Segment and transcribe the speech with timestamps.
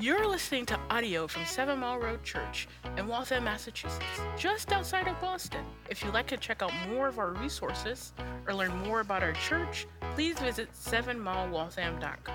[0.00, 4.02] You're listening to audio from Seven Mile Road Church in Waltham, Massachusetts,
[4.38, 5.62] just outside of Boston.
[5.90, 8.14] If you'd like to check out more of our resources
[8.46, 12.34] or learn more about our church, please visit sevenmilewaltham.com.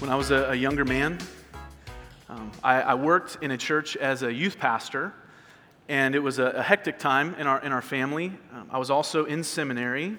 [0.00, 1.16] When I was a, a younger man,
[2.28, 5.14] um, I, I worked in a church as a youth pastor,
[5.88, 8.30] and it was a, a hectic time in our, in our family.
[8.52, 10.18] Um, I was also in seminary,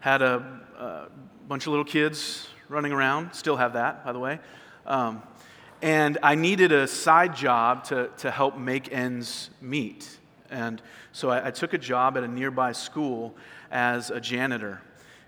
[0.00, 1.06] had a, a,
[1.48, 4.40] bunch of little kids running around, still have that, by the way.
[4.84, 5.22] Um,
[5.82, 10.18] and I needed a side job to, to help make ends meet.
[10.50, 10.80] And
[11.12, 13.34] so I, I took a job at a nearby school
[13.70, 14.80] as a janitor.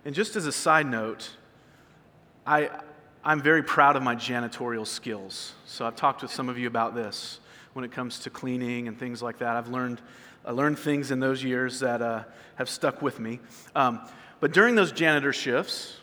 [0.04, 1.30] And just as a side note,
[2.46, 2.70] I,
[3.24, 5.54] I'm very proud of my janitorial skills.
[5.66, 7.40] So I've talked with some of you about this
[7.74, 9.56] when it comes to cleaning and things like that.
[9.56, 10.00] I've learned,
[10.44, 12.24] I learned things in those years that uh,
[12.56, 13.40] have stuck with me.
[13.74, 14.00] Um,
[14.40, 15.96] but during those janitor shifts,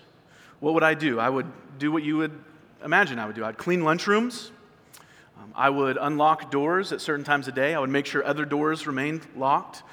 [0.59, 1.19] what would I do?
[1.19, 2.37] I would do what you would
[2.83, 3.43] imagine I would do.
[3.43, 4.51] I'd clean lunchrooms.
[5.37, 7.73] Um, I would unlock doors at certain times of day.
[7.73, 9.83] I would make sure other doors remained locked.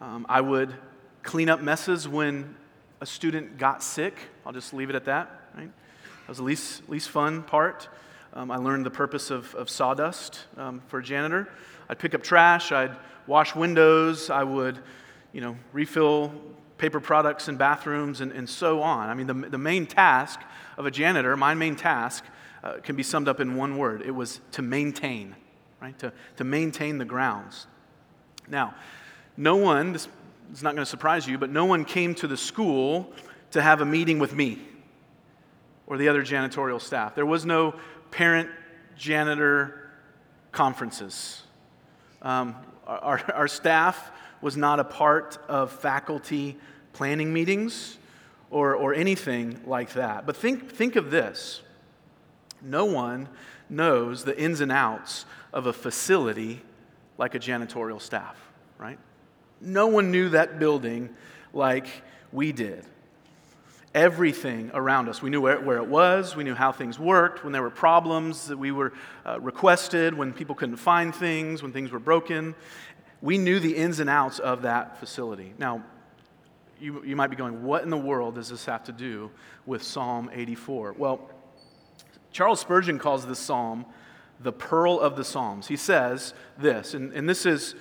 [0.00, 0.74] Um, I would
[1.22, 2.56] clean up messes when
[3.00, 4.16] a student got sick.
[4.46, 5.70] I'll just leave it at that, right?
[6.22, 7.88] That was the least, least fun part.
[8.34, 11.48] Um, I learned the purpose of, of sawdust um, for a janitor.
[11.88, 14.78] I'd pick up trash, I'd wash windows, I would,
[15.32, 16.32] you know, refill
[16.82, 19.08] paper products in bathrooms and, and so on.
[19.08, 20.40] I mean, the, the main task
[20.76, 22.24] of a janitor, my main task,
[22.64, 24.02] uh, can be summed up in one word.
[24.02, 25.36] It was to maintain,
[25.80, 25.96] right?
[26.00, 27.68] To, to maintain the grounds.
[28.48, 28.74] Now,
[29.36, 30.08] no one, this
[30.52, 33.12] is not going to surprise you, but no one came to the school
[33.52, 34.58] to have a meeting with me
[35.86, 37.14] or the other janitorial staff.
[37.14, 37.76] There was no
[38.10, 38.50] parent
[38.96, 39.88] janitor
[40.50, 41.42] conferences.
[42.22, 42.56] Um,
[42.88, 44.10] our, our staff
[44.42, 46.58] was not a part of faculty
[46.92, 47.96] planning meetings
[48.50, 50.26] or, or anything like that.
[50.26, 51.62] But think, think of this
[52.60, 53.28] no one
[53.68, 56.62] knows the ins and outs of a facility
[57.18, 58.36] like a janitorial staff,
[58.78, 58.98] right?
[59.60, 61.10] No one knew that building
[61.52, 61.86] like
[62.32, 62.84] we did
[63.94, 65.20] everything around us.
[65.20, 68.48] We knew where, where, it was, we knew how things worked, when there were problems
[68.48, 68.92] that we were
[69.26, 72.54] uh, requested, when people couldn't find things, when things were broken.
[73.22, 75.54] We knew the ins and outs of that facility.
[75.56, 75.84] Now,
[76.80, 79.30] you, you might be going, what in the world does this have to do
[79.64, 80.96] with Psalm 84?
[80.98, 81.30] Well,
[82.32, 83.86] Charles Spurgeon calls this psalm
[84.40, 85.68] the pearl of the Psalms.
[85.68, 87.76] He says this, and, and this is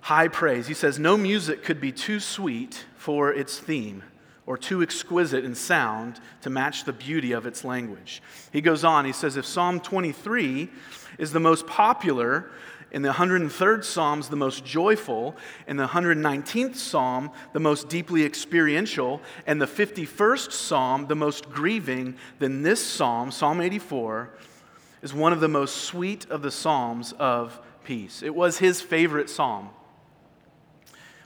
[0.00, 0.66] high praise.
[0.66, 4.02] He says, No music could be too sweet for its theme
[4.46, 8.22] or too exquisite in sound to match the beauty of its language.
[8.52, 10.68] He goes on, he says, if Psalm 23
[11.18, 12.50] is the most popular,
[12.94, 19.20] in the 103rd Psalms, the most joyful, in the 119th Psalm, the most deeply experiential,
[19.48, 24.30] and the 51st Psalm, the most grieving, then this Psalm, Psalm 84,
[25.02, 28.22] is one of the most sweet of the Psalms of peace.
[28.22, 29.70] It was his favorite Psalm.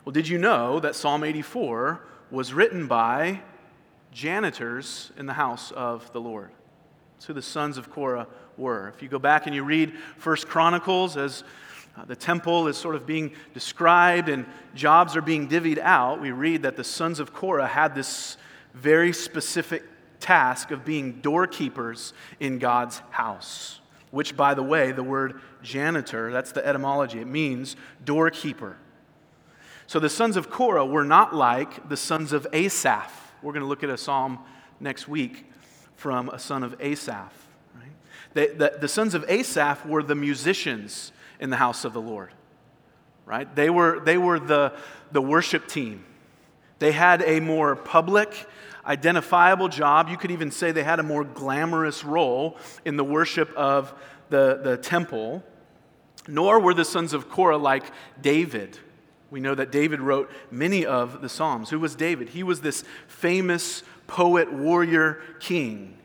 [0.06, 2.00] Well, did you know that Psalm 84
[2.30, 3.42] was written by
[4.10, 6.50] janitors in the house of the Lord.
[7.14, 8.26] That's who the sons of Korah
[8.58, 8.88] were.
[8.88, 11.44] If you go back and you read First Chronicles as
[11.96, 16.30] uh, the temple is sort of being described and jobs are being divvied out, we
[16.30, 18.36] read that the sons of Korah had this
[18.74, 19.82] very specific
[20.20, 23.80] task of being doorkeepers in God's house.
[24.10, 28.76] Which, by the way, the word janitor, that's the etymology, it means doorkeeper.
[29.86, 33.32] So the sons of Korah were not like the sons of Asaph.
[33.42, 34.38] We're going to look at a psalm
[34.80, 35.46] next week
[35.96, 37.32] from a son of Asaph.
[37.74, 38.58] Right?
[38.58, 42.32] The, the sons of Asaph were the musicians in the house of the Lord.
[43.26, 43.54] Right?
[43.54, 44.72] They were, they were the,
[45.12, 46.04] the worship team.
[46.78, 48.46] They had a more public,
[48.86, 50.08] identifiable job.
[50.08, 53.92] You could even say they had a more glamorous role in the worship of
[54.30, 55.42] the, the temple.
[56.26, 57.84] Nor were the sons of Korah like
[58.20, 58.78] David
[59.30, 61.70] we know that David wrote many of the Psalms.
[61.70, 62.30] Who was David?
[62.30, 65.98] He was this famous poet, warrior, king.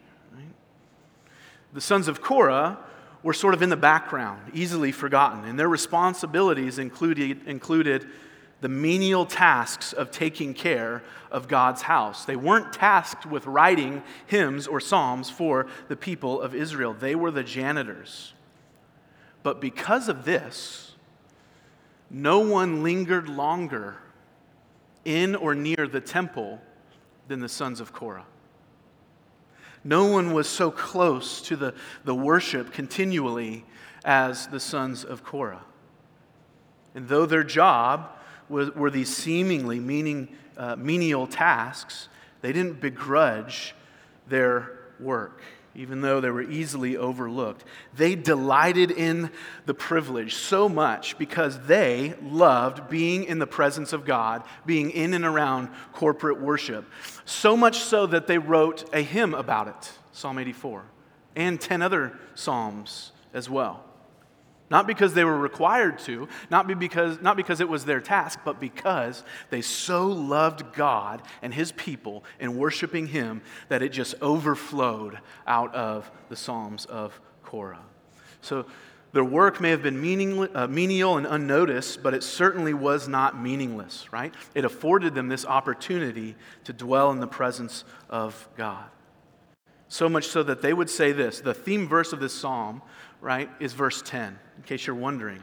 [1.73, 2.77] The sons of Korah
[3.23, 8.05] were sort of in the background, easily forgotten, and their responsibilities included, included
[8.61, 12.25] the menial tasks of taking care of God's house.
[12.25, 17.31] They weren't tasked with writing hymns or psalms for the people of Israel, they were
[17.31, 18.33] the janitors.
[19.41, 20.95] But because of this,
[22.09, 23.97] no one lingered longer
[25.03, 26.61] in or near the temple
[27.27, 28.25] than the sons of Korah.
[29.83, 31.73] No one was so close to the,
[32.05, 33.65] the worship continually
[34.05, 35.63] as the sons of Korah.
[36.95, 38.09] And though their job
[38.49, 42.07] was, were these seemingly meaning, uh, menial tasks,
[42.43, 43.73] They didn't begrudge
[44.27, 45.41] their work,
[45.75, 47.63] even though they were easily overlooked.
[47.95, 49.31] They delighted in
[49.65, 55.13] the privilege so much because they loved being in the presence of God, being in
[55.13, 56.85] and around corporate worship.
[57.25, 60.83] So much so that they wrote a hymn about it, Psalm 84,
[61.35, 63.83] and 10 other Psalms as well.
[64.73, 68.59] Not because they were required to, not because, not because it was their task, but
[68.59, 75.19] because they so loved God and His people in worshiping Him that it just overflowed
[75.45, 77.83] out of the Psalms of Korah.
[78.41, 78.65] So
[79.11, 84.11] their work may have been uh, menial and unnoticed, but it certainly was not meaningless,
[84.11, 84.33] right?
[84.55, 88.85] It afforded them this opportunity to dwell in the presence of God.
[89.87, 92.81] So much so that they would say this the theme verse of this psalm
[93.23, 95.41] right, is verse 10, in case you're wondering.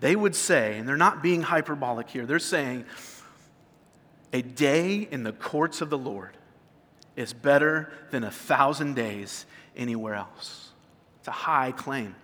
[0.00, 2.84] They would say, and they're not being hyperbolic here, they're saying,
[4.32, 6.36] a day in the courts of the Lord
[7.16, 10.70] is better than a thousand days anywhere else.
[11.20, 12.16] It's a high claim.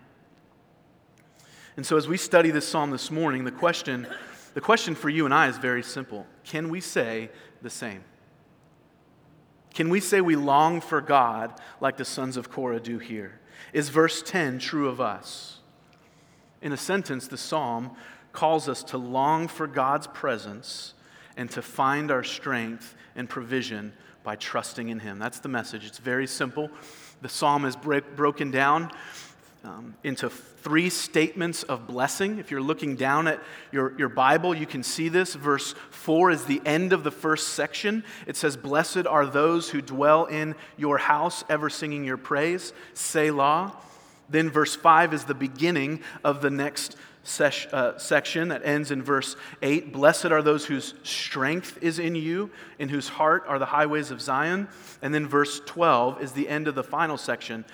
[1.76, 4.08] And so, as we study this psalm this morning, the question,
[4.54, 7.30] the question for you and I is very simple Can we say
[7.62, 8.02] the same?
[9.74, 13.38] Can we say we long for God like the sons of Korah do here?
[13.72, 15.57] Is verse 10 true of us?
[16.60, 17.92] In a sentence, the psalm
[18.32, 20.94] calls us to long for God's presence
[21.36, 23.92] and to find our strength and provision
[24.24, 25.18] by trusting in Him.
[25.18, 25.86] That's the message.
[25.86, 26.70] It's very simple.
[27.22, 28.90] The psalm is break, broken down
[29.64, 32.38] um, into three statements of blessing.
[32.38, 35.34] If you're looking down at your, your Bible, you can see this.
[35.34, 38.04] Verse 4 is the end of the first section.
[38.26, 42.72] It says, Blessed are those who dwell in your house, ever singing your praise.
[42.94, 43.76] Selah.
[44.28, 46.96] Then verse 5 is the beginning of the next
[47.40, 49.92] uh, section that ends in verse 8.
[49.92, 54.20] Blessed are those whose strength is in you, in whose heart are the highways of
[54.20, 54.68] Zion.
[55.02, 57.64] And then verse 12 is the end of the final section.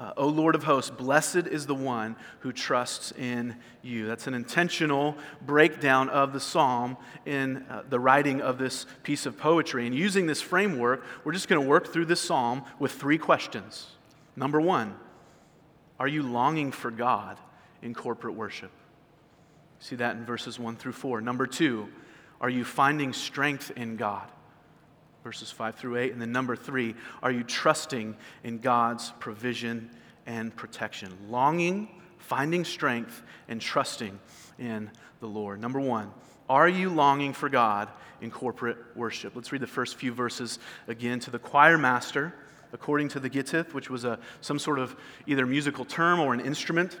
[0.00, 4.06] Uh, o Lord of hosts, blessed is the one who trusts in you.
[4.06, 5.14] That's an intentional
[5.44, 6.96] breakdown of the psalm
[7.26, 9.86] in uh, the writing of this piece of poetry.
[9.86, 13.88] And using this framework, we're just going to work through this psalm with three questions.
[14.36, 14.94] Number one,
[16.00, 17.38] are you longing for God
[17.80, 18.72] in corporate worship?
[19.78, 21.20] See that in verses 1 through 4.
[21.20, 21.88] Number two,
[22.40, 24.28] are you finding strength in God?
[25.22, 26.12] verses 5 through 8.
[26.12, 29.90] And then number three, are you trusting in God's provision
[30.26, 31.16] and protection?
[31.28, 31.88] Longing,
[32.18, 34.18] finding strength, and trusting
[34.58, 35.60] in the Lord.
[35.60, 36.10] Number one,
[36.48, 37.88] are you longing for God
[38.20, 39.36] in corporate worship?
[39.36, 40.58] Let's read the first few verses
[40.88, 42.34] again to the choir master,
[42.72, 44.96] according to the Gittith, which was a, some sort of
[45.26, 46.98] either musical term or an instrument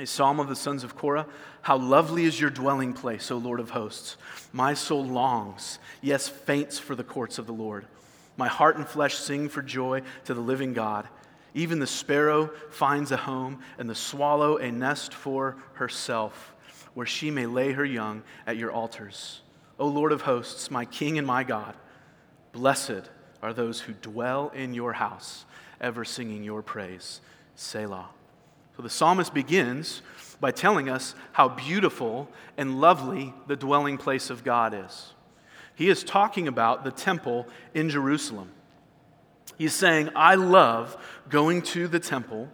[0.00, 1.26] a psalm of the sons of Korah.
[1.62, 4.16] How lovely is your dwelling place, O Lord of hosts.
[4.52, 7.86] My soul longs, yes, faints for the courts of the Lord.
[8.36, 11.06] My heart and flesh sing for joy to the living God.
[11.52, 16.54] Even the sparrow finds a home, and the swallow a nest for herself,
[16.94, 19.42] where she may lay her young at your altars.
[19.78, 21.74] O Lord of hosts, my King and my God,
[22.52, 23.10] blessed
[23.42, 25.44] are those who dwell in your house,
[25.80, 27.20] ever singing your praise.
[27.54, 28.08] Selah.
[28.76, 30.02] So the psalmist begins
[30.40, 35.12] by telling us how beautiful and lovely the dwelling place of God is.
[35.74, 38.50] He is talking about the temple in Jerusalem.
[39.58, 40.96] He's saying, I love
[41.28, 42.48] going to the temple,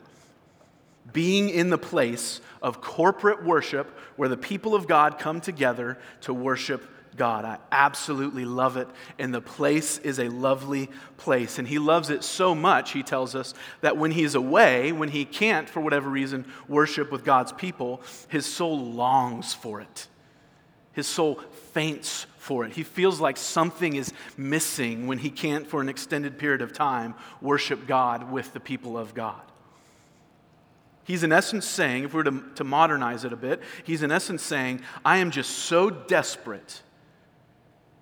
[1.12, 6.34] being in the place of corporate worship where the people of God come together to
[6.34, 6.82] worship
[7.16, 7.44] God.
[7.44, 8.88] I absolutely love it.
[9.18, 11.58] And the place is a lovely place.
[11.58, 15.24] And he loves it so much, he tells us, that when he's away, when he
[15.24, 20.08] can't, for whatever reason, worship with God's people, his soul longs for it.
[20.92, 21.40] His soul
[21.72, 22.72] faints for it.
[22.72, 27.14] He feels like something is missing when he can't, for an extended period of time,
[27.40, 29.40] worship God with the people of God.
[31.04, 34.10] He's in essence saying, if we were to, to modernize it a bit, he's in
[34.10, 36.82] essence saying, I am just so desperate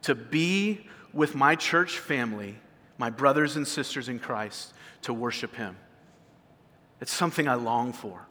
[0.04, 2.56] to be with my church family,
[2.98, 5.76] my brothers and sisters in Christ, to worship Him.
[7.00, 8.26] It's something I long for.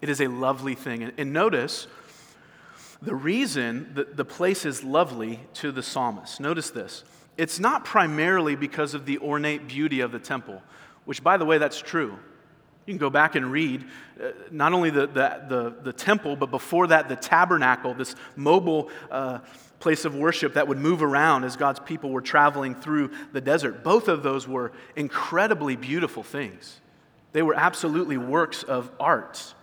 [0.00, 1.12] It is a lovely thing.
[1.16, 1.86] And, notice
[3.00, 6.40] the reason that the place is lovely to the psalmist.
[6.40, 7.04] Notice this.
[7.36, 10.62] It's not primarily because of the ornate beauty of the temple,
[11.04, 12.18] which, by the way, that's true.
[12.86, 13.84] You can go back and read
[14.20, 18.90] uh, not only the, the, the, the, temple, but before that, the tabernacle, this mobile
[19.08, 19.38] uh,
[19.82, 23.82] place of worship that would move around as God's people were traveling through the desert.
[23.82, 26.80] Both of those were incredibly beautiful things.
[27.32, 29.54] They were absolutely works of art,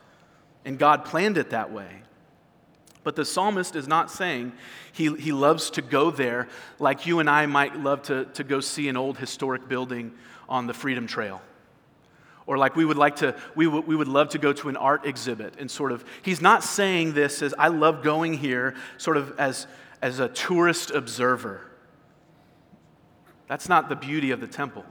[0.65, 2.03] and God planned it that way.
[3.03, 4.51] But the psalmist is not saying
[4.91, 6.49] he, he loves to go there
[6.79, 10.11] like you and I might love to, to go see an old historic building
[10.49, 11.41] on the Freedom Trail.
[12.45, 14.75] Or like we would like to, we, w- we would love to go to an
[14.75, 19.15] art exhibit and sort of, he's not saying this as I love going here sort
[19.17, 19.65] of as,
[20.01, 21.69] as a tourist observer.
[23.47, 24.85] That's not the beauty of the temple.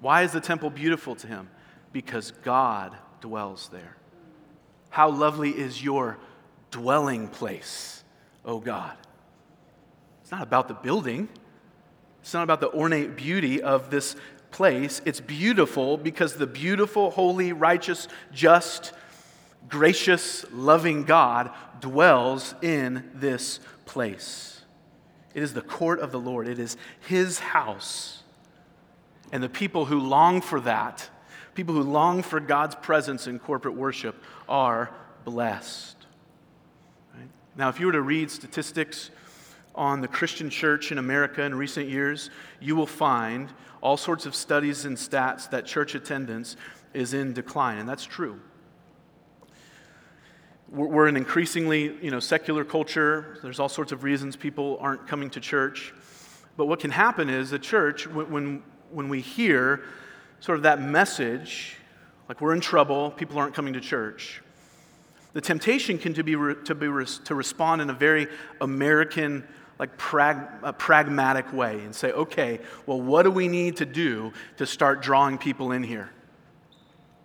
[0.00, 1.48] Why is the temple beautiful to him?
[1.92, 3.96] Because God dwells there.
[4.90, 6.18] How lovely is your
[6.70, 8.04] dwelling place,
[8.44, 8.96] O God.
[10.22, 11.28] It's not about the building,
[12.20, 14.16] it's not about the ornate beauty of this
[14.50, 15.00] place.
[15.04, 18.92] It's beautiful because the beautiful, holy, righteous, just,
[19.68, 24.60] gracious, loving God dwells in this place.
[25.34, 28.22] It is the court of the Lord, it is His house.
[29.32, 31.08] And the people who long for that,
[31.54, 34.90] people who long for God's presence in corporate worship, are
[35.24, 35.96] blessed.
[37.56, 39.10] Now, if you were to read statistics
[39.74, 43.48] on the Christian church in America in recent years, you will find
[43.80, 46.56] all sorts of studies and stats that church attendance
[46.92, 48.40] is in decline, and that's true.
[50.68, 53.38] We're an increasingly you know, secular culture.
[53.42, 55.94] There's all sorts of reasons people aren't coming to church.
[56.56, 59.82] But what can happen is the church, when, when we hear
[60.40, 61.76] sort of that message,
[62.28, 64.42] like we're in trouble, people aren't coming to church,
[65.34, 66.86] the temptation can to be, to, be
[67.24, 68.26] to respond in a very
[68.60, 69.46] American,
[69.78, 70.38] like prag,
[70.78, 75.36] pragmatic way and say, okay, well, what do we need to do to start drawing
[75.36, 76.10] people in here?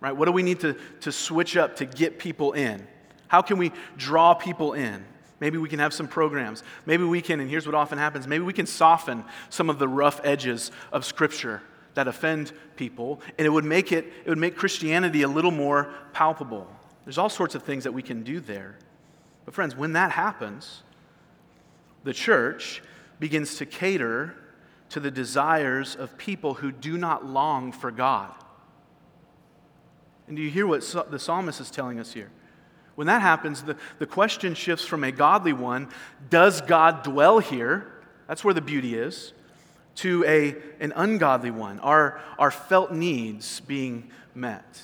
[0.02, 0.12] Right?
[0.12, 2.86] What do we need to, to switch up to get people in?
[3.32, 5.06] How can we draw people in?
[5.40, 6.64] Maybe we can have some programs.
[6.86, 9.88] Maybe we can, and here's what often happens maybe we can soften some of the
[9.88, 11.62] rough edges of Scripture
[11.94, 15.94] that offend people, and it would make it, it would make Christianity a little more
[16.12, 16.68] palpable.
[17.06, 18.76] There's all sorts of things that we can do there.
[19.46, 20.84] But, friends, when that happens,
[22.04, 22.84] the church
[23.18, 24.36] begins to cater
[24.90, 28.34] to the desires of people who do not long for God.
[30.28, 32.30] And do you hear what the psalmist is telling us here?
[32.96, 35.90] When that happens, the, the question shifts from a godly one
[36.30, 37.92] does God dwell here?
[38.28, 39.34] That's where the beauty is.
[39.96, 44.82] To a, an ungodly one, are our felt needs being met.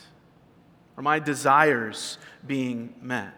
[0.98, 3.34] Are my desires being met?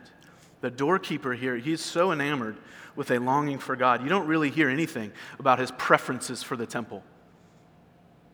[0.62, 2.58] The doorkeeper here, he's so enamored
[2.96, 4.02] with a longing for God.
[4.02, 7.04] You don't really hear anything about his preferences for the temple.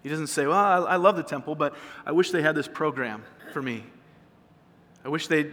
[0.02, 1.76] He doesn't say, Well, I, I love the temple, but
[2.06, 3.24] I wish they had this program
[3.54, 3.84] for me.
[5.04, 5.52] I wish they'd,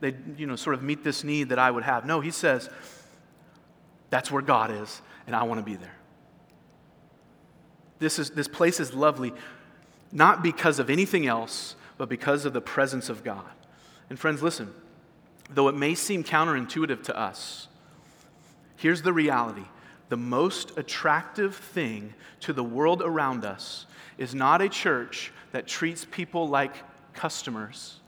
[0.00, 2.04] they'd you know, sort of meet this need that I would have.
[2.04, 2.68] No, he says,
[4.10, 5.94] That's where God is, and I want to be there.
[7.98, 9.32] This, is, this place is lovely,
[10.12, 13.44] not because of anything else, but because of the presence of God.
[14.10, 14.72] And friends, listen,
[15.50, 17.68] though it may seem counterintuitive to us,
[18.76, 19.64] here's the reality
[20.10, 23.86] the most attractive thing to the world around us
[24.18, 26.74] is not a church that treats people like
[27.14, 28.00] customers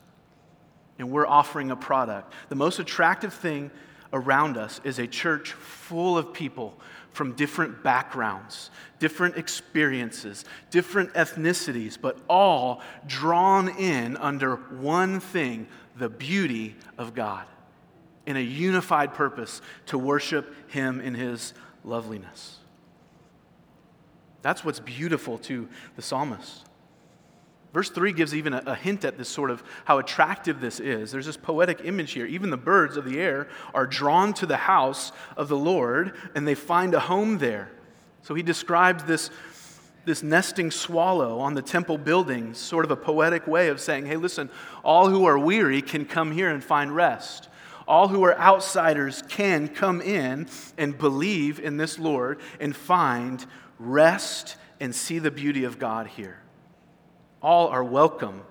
[0.98, 2.32] and we're offering a product.
[2.48, 3.70] The most attractive thing
[4.12, 6.78] around us is a church full of people
[7.12, 16.08] from different backgrounds, different experiences, different ethnicities, but all drawn in under one thing the
[16.10, 17.46] beauty of God
[18.26, 22.58] in a unified purpose to worship Him in His loveliness.
[24.42, 26.64] That's what's beautiful to the psalmist.
[27.76, 31.12] Verse 3 gives even a, a, hint at this sort of how attractive this is.
[31.12, 32.24] There's this poetic image here.
[32.24, 36.48] Even the birds of the air are drawn to the house of the Lord and
[36.48, 37.70] they find a home there.
[38.22, 39.28] So he describes this,
[40.06, 44.16] this nesting swallow on the temple buildings, sort of a poetic way of saying, hey,
[44.16, 44.48] listen,
[44.82, 47.50] all who are weary can come here and find rest.
[47.86, 53.44] All who are outsiders can come in and believe in this Lord and find
[53.78, 56.38] rest and see the beauty of God here
[57.46, 58.42] all are welcome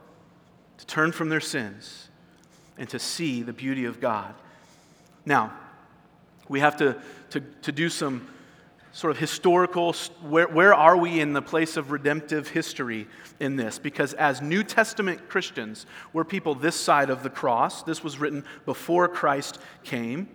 [0.78, 2.08] to turn from their sins
[2.78, 4.34] and to see the beauty of God.
[5.26, 5.52] Now,
[6.48, 6.96] we have to,
[7.32, 8.26] to, to do some
[8.94, 13.06] sort of historical, where, where are we in the place of redemptive history
[13.42, 13.80] in this?
[13.80, 17.84] Because as New Testament Christians, we're people this side of the cross.
[17.84, 20.30] This was written before Christ came.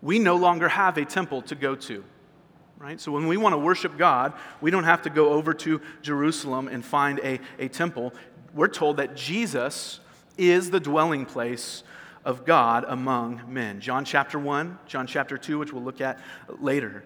[0.00, 2.02] We no longer have a temple to go to
[2.82, 3.00] right?
[3.00, 6.66] So when we want to worship God, we don't have to go over to Jerusalem
[6.66, 8.12] and find a, a temple.
[8.54, 10.00] We're told that Jesus
[10.36, 11.84] is the dwelling place
[12.24, 13.80] of God among men.
[13.80, 16.18] John chapter 1, John chapter 2, which we'll look at
[16.58, 17.04] later.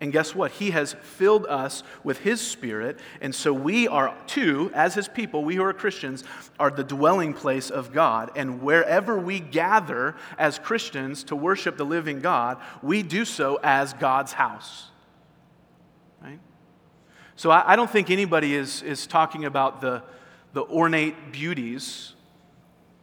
[0.00, 0.52] And guess what?
[0.52, 2.98] He has filled us with His Spirit.
[3.20, 6.24] And so we are, too, as His people, we who are Christians,
[6.58, 8.30] are the dwelling place of God.
[8.34, 13.92] And wherever we gather as Christians to worship the living God, we do so as
[13.92, 14.87] God's house.
[17.38, 20.02] So I, I don't think anybody is, is talking about the,
[20.54, 22.14] the ornate beauties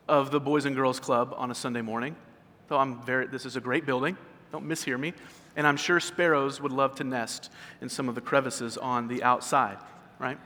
[0.10, 2.18] of the Boys and Girls Club on a Sunday morning.
[2.68, 4.18] Though I'm very, this is a great building.
[4.51, 5.13] Don't mishear me.
[5.56, 7.50] And I'm sure sparrows would love to nest
[7.80, 9.77] in some of the crevices on the outside,
[10.20, 10.38] right?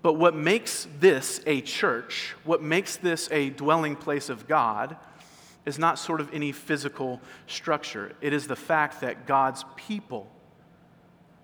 [0.00, 4.96] But what makes this a church, what makes this a dwelling place of God,
[5.66, 8.14] is not sort of any physical structure.
[8.22, 10.30] It is the fact that God's people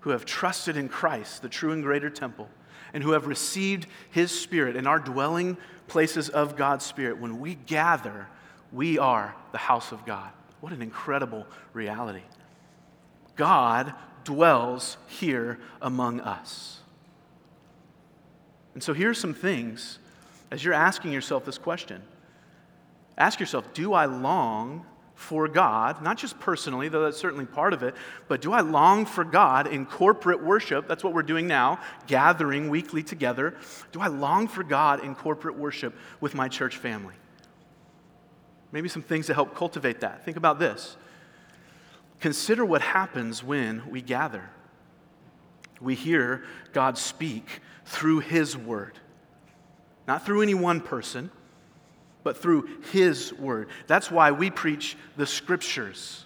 [0.01, 2.49] who have trusted in Christ, the true and greater temple,
[2.93, 7.55] and who have received his spirit in our dwelling places of God's spirit, when we
[7.55, 8.27] gather,
[8.71, 10.29] we are the house of God.
[10.59, 12.21] What an incredible reality.
[13.35, 13.93] God
[14.23, 16.79] dwells here among us.
[18.73, 19.99] And so here's some things
[20.51, 22.01] as you're asking yourself this question.
[23.17, 24.85] Ask yourself, do I long
[25.21, 27.95] for God, not just personally, though that's certainly part of it,
[28.27, 30.87] but do I long for God in corporate worship?
[30.87, 33.55] That's what we're doing now, gathering weekly together.
[33.91, 37.13] Do I long for God in corporate worship with my church family?
[38.71, 40.25] Maybe some things to help cultivate that.
[40.25, 40.97] Think about this.
[42.19, 44.49] Consider what happens when we gather.
[45.79, 48.97] We hear God speak through His Word,
[50.07, 51.29] not through any one person,
[52.23, 53.69] but through His Word.
[53.87, 56.25] That's why we preach the Scriptures.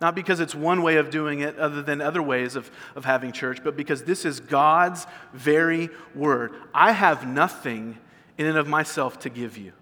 [0.00, 3.32] Not because it's one way of doing it other than other ways of, of having
[3.32, 6.54] church, but because this is God's very Word.
[6.74, 7.98] I have nothing
[8.36, 9.72] in and of myself to give you.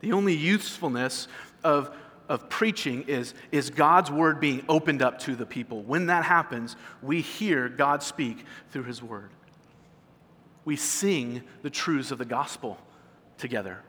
[0.00, 1.28] The only usefulness
[1.62, 1.94] of,
[2.28, 5.82] of preaching is, is God's word being opened up to the people.
[5.82, 9.30] When that happens, we hear God speak through his word.
[10.64, 12.78] We sing the truths of the gospel
[13.40, 13.80] together.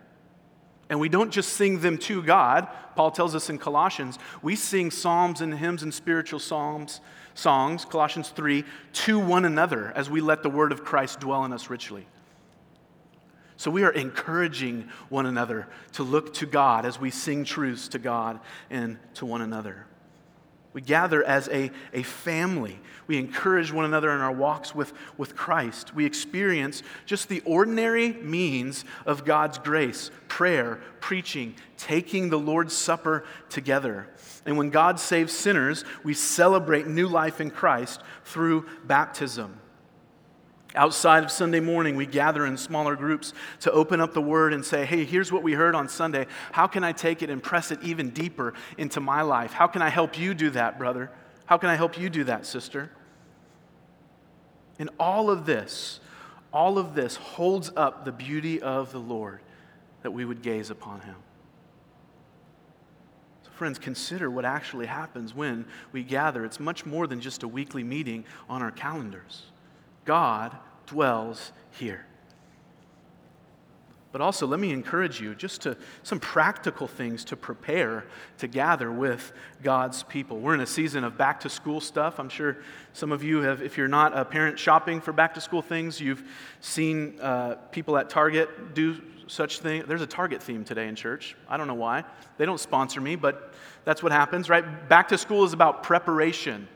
[0.90, 2.68] And we don't just sing them to God.
[2.96, 7.00] Paul tells us in Colossians, we sing psalms and hymns and spiritual psalms,
[7.34, 11.54] songs, Colossians 3, to one another as we let the word of Christ dwell in
[11.54, 12.08] us richly.
[13.56, 18.00] So we are encouraging one another to look to God as we sing truths to
[18.00, 19.86] God and to one another.
[20.74, 22.80] We gather as a, a family.
[23.08, 25.94] We encourage one another in our walks with, with Christ.
[25.94, 33.26] We experience just the ordinary means of God's grace prayer, preaching, taking the Lord's Supper
[33.50, 34.08] together.
[34.46, 39.61] And when God saves sinners, we celebrate new life in Christ through baptism.
[40.74, 44.64] Outside of Sunday morning, we gather in smaller groups to open up the Word and
[44.64, 46.28] say, hey, here's what we heard on Sunday.
[46.54, 49.52] How can I take it and press it even deeper into my life?
[49.52, 51.12] How can I help you do that, brother?
[51.46, 52.90] How can I help you do that, sister?
[54.80, 56.00] And all of this,
[56.54, 59.42] all of this holds up the beauty of the Lord
[60.04, 61.18] that we would gaze upon Him.
[63.44, 66.46] So, friends, consider what actually happens when we gather.
[66.46, 69.44] It's much more than just a weekly meeting on our calendars.
[70.06, 70.56] God
[70.88, 72.06] dwells here.
[74.12, 78.04] But also, let me encourage you just to some practical things to prepare
[78.40, 79.32] to gather with
[79.64, 80.40] God's people.
[80.40, 82.20] We're in a season of back to school stuff.
[82.20, 82.58] I'm sure
[82.92, 86.02] some of you have, if you're not a parent shopping for back to school things,
[86.02, 86.24] you've
[86.60, 89.84] seen uh, people at Target do such thing.
[89.88, 91.38] There's a Target theme today in church.
[91.48, 92.04] I don't know why.
[92.38, 93.54] They don't sponsor me, but
[93.86, 94.90] that's what happens, right?
[94.90, 96.68] Back to school is about preparation.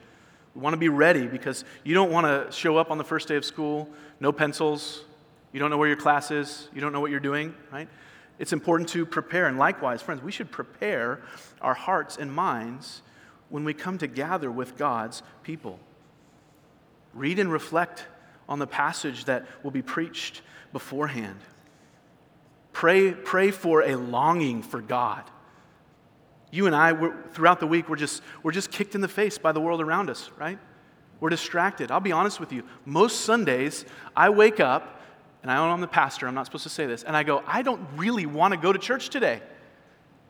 [0.56, 3.28] We want to be ready because you don't want to show up on the first
[3.28, 3.90] day of school,
[4.20, 5.04] no pencils,
[5.52, 7.90] you don't know where your class is, you don't know what you're doing, right?
[8.38, 9.48] It's important to prepare.
[9.48, 11.20] And likewise, friends, we should prepare
[11.60, 13.02] our hearts and minds
[13.50, 15.78] when we come to gather with God's people.
[17.12, 18.06] Read and reflect
[18.48, 20.40] on the passage that will be preached
[20.72, 21.38] beforehand.
[22.72, 25.24] Pray, pray for a longing for God
[26.50, 26.94] you and I,
[27.32, 30.10] throughout the week, we're just, we're just kicked in the face by the world around
[30.10, 30.58] us, right?
[31.20, 31.90] We're distracted.
[31.90, 32.62] I'll be honest with you.
[32.84, 33.84] Most Sundays,
[34.16, 35.00] I wake up,
[35.42, 37.42] and I know I'm the pastor, I'm not supposed to say this, and I go,
[37.46, 39.40] I don't really want to go to church today.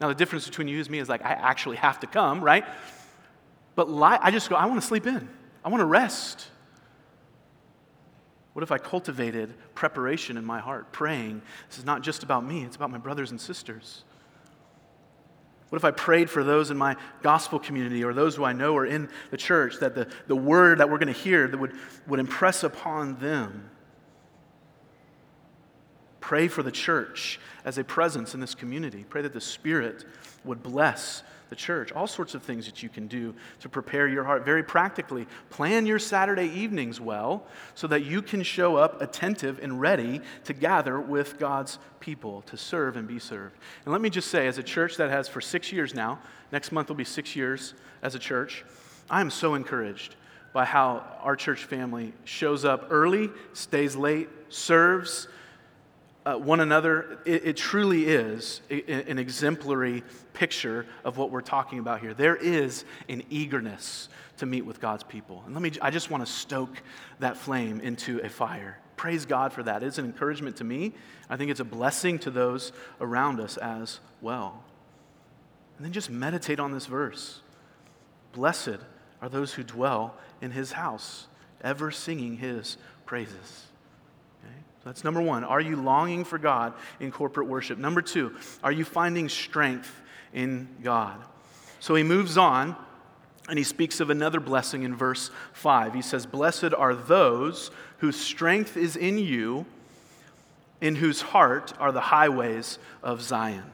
[0.00, 2.64] Now, the difference between you and me is like, I actually have to come, right?
[3.74, 5.28] But li- I just go, I want to sleep in,
[5.64, 6.48] I want to rest.
[8.52, 11.42] What if I cultivated preparation in my heart, praying?
[11.68, 14.04] This is not just about me, it's about my brothers and sisters.
[15.68, 18.76] What if I prayed for those in my gospel community or those who I know
[18.76, 21.72] are in the church that the, the word that we're going to hear that would,
[22.06, 23.68] would impress upon them?
[26.20, 29.04] Pray for the church as a presence in this community.
[29.08, 30.04] Pray that the Spirit
[30.44, 31.92] would bless the church.
[31.92, 34.44] All sorts of things that you can do to prepare your heart.
[34.44, 39.80] Very practically, plan your Saturday evenings well so that you can show up attentive and
[39.80, 43.56] ready to gather with God's people to serve and be served.
[43.84, 46.18] And let me just say, as a church that has for six years now,
[46.52, 48.64] next month will be six years as a church,
[49.08, 50.16] I am so encouraged
[50.52, 55.28] by how our church family shows up early, stays late, serves,
[56.26, 61.78] uh, one another, it, it truly is a, an exemplary picture of what we're talking
[61.78, 62.12] about here.
[62.12, 64.08] There is an eagerness
[64.38, 65.44] to meet with God's people.
[65.46, 66.82] And let me, I just want to stoke
[67.20, 68.78] that flame into a fire.
[68.96, 69.84] Praise God for that.
[69.84, 70.92] It's an encouragement to me.
[71.30, 74.64] I think it's a blessing to those around us as well.
[75.76, 77.40] And then just meditate on this verse.
[78.32, 78.78] Blessed
[79.22, 81.28] are those who dwell in his house,
[81.62, 83.66] ever singing his praises.
[84.86, 85.42] That's number one.
[85.42, 87.76] Are you longing for God in corporate worship?
[87.76, 90.00] Number two, are you finding strength
[90.32, 91.20] in God?
[91.80, 92.76] So he moves on
[93.48, 95.92] and he speaks of another blessing in verse 5.
[95.92, 99.66] He says, Blessed are those whose strength is in you,
[100.80, 103.64] in whose heart are the highways of Zion.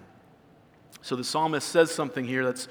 [1.02, 2.68] So the psalmist says something here that's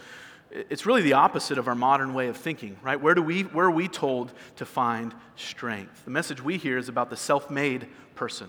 [0.52, 3.00] it's really the opposite of our modern way of thinking, right?
[3.00, 6.04] Where, do we, where are we told to find strength?
[6.04, 7.88] The message we hear is about the self made
[8.22, 8.48] person.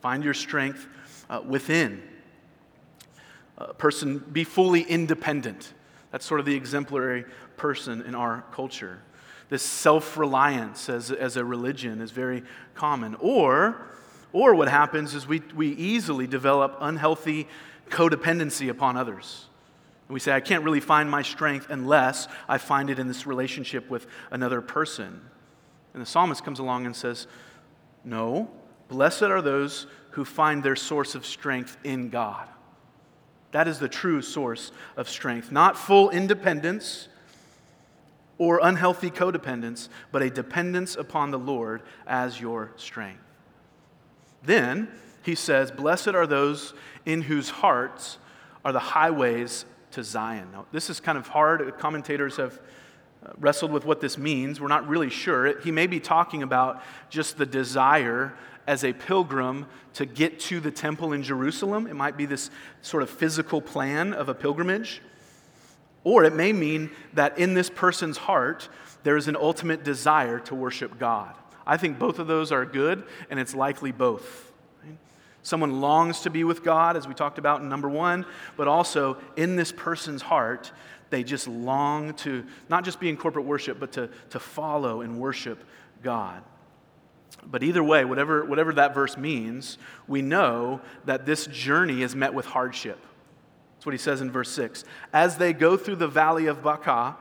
[0.00, 0.88] Find your strength
[1.28, 2.02] uh, within.
[3.58, 5.74] A person, be fully independent.
[6.10, 7.26] That's sort of the exemplary
[7.58, 9.02] person in our culture.
[9.50, 13.14] This self reliance as, as a religion is very common.
[13.16, 13.76] Or,
[14.32, 17.46] or what happens is we, we easily develop unhealthy
[17.90, 19.48] codependency upon others.
[20.08, 23.26] And we say, I can't really find my strength unless I find it in this
[23.26, 25.20] relationship with another person.
[25.92, 27.26] And the psalmist comes along and says,
[28.02, 28.48] No,
[28.88, 32.48] blessed are those who find their source of strength in God.
[33.50, 35.52] That is the true source of strength.
[35.52, 37.08] Not full independence
[38.38, 43.22] or unhealthy codependence, but a dependence upon the Lord as your strength.
[44.42, 44.88] Then
[45.22, 46.74] he says, Blessed are those
[47.06, 48.18] in whose hearts
[48.64, 50.48] are the highways to Zion.
[50.52, 51.78] Now, this is kind of hard.
[51.78, 52.60] Commentators have
[53.24, 54.60] uh, wrestled with what this means.
[54.60, 55.60] We're not really sure.
[55.60, 58.34] He may be talking about just the desire
[58.66, 61.86] as a pilgrim to get to the temple in Jerusalem.
[61.86, 62.50] It might be this
[62.82, 65.00] sort of physical plan of a pilgrimage.
[66.02, 68.68] Or it may mean that in this person's heart,
[69.04, 71.34] there is an ultimate desire to worship God.
[71.66, 74.52] I think both of those are good, and it's likely both.
[75.42, 78.24] Someone longs to be with God, as we talked about in number one,
[78.56, 80.72] but also in this person's heart,
[81.10, 85.20] they just long to not just be in corporate worship, but to, to follow and
[85.20, 85.62] worship
[86.02, 86.42] God.
[87.44, 92.34] But either way, whatever, whatever that verse means, we know that this journey is met
[92.34, 92.98] with hardship.
[93.74, 94.84] That's what he says in verse 6.
[95.12, 97.16] As they go through the valley of Baca,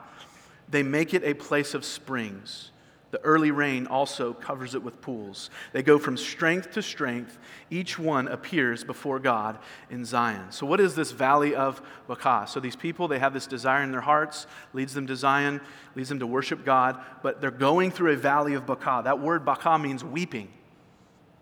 [0.70, 2.72] they make it a place of springs.
[3.14, 5.52] The early rain also covers it with pools.
[5.72, 7.38] They go from strength to strength.
[7.70, 9.60] Each one appears before God
[9.92, 10.52] in Zion.
[10.52, 12.48] So, what is this valley of Baca?
[12.48, 15.62] So, these people, they have this desire in their hearts, leads them to Zion,
[15.96, 19.02] leads them to worship God, but they're going through a valley of Baca.
[19.04, 20.52] That word Baca means weeping.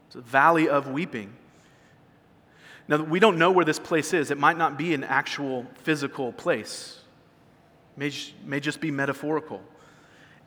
[0.07, 1.31] It's a valley of weeping.
[2.89, 4.29] Now, we don't know where this place is.
[4.29, 6.99] It might not be an actual physical place,
[7.95, 8.11] it may,
[8.43, 9.61] may just be metaphorical.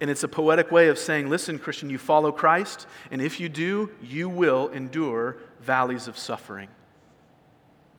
[0.00, 3.48] And it's a poetic way of saying, listen, Christian, you follow Christ, and if you
[3.48, 6.68] do, you will endure valleys of suffering.